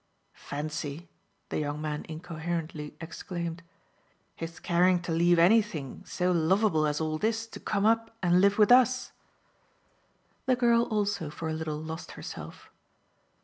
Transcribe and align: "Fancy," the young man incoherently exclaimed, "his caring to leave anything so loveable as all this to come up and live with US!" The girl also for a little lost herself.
"Fancy," 0.47 1.09
the 1.49 1.59
young 1.59 1.79
man 1.79 2.07
incoherently 2.09 2.97
exclaimed, 2.99 3.61
"his 4.35 4.59
caring 4.59 4.99
to 5.03 5.11
leave 5.11 5.37
anything 5.37 6.03
so 6.07 6.31
loveable 6.31 6.87
as 6.87 6.99
all 6.99 7.19
this 7.19 7.45
to 7.45 7.59
come 7.59 7.85
up 7.85 8.09
and 8.23 8.41
live 8.41 8.57
with 8.57 8.71
US!" 8.71 9.11
The 10.47 10.55
girl 10.55 10.85
also 10.85 11.29
for 11.29 11.49
a 11.49 11.53
little 11.53 11.77
lost 11.79 12.13
herself. 12.13 12.71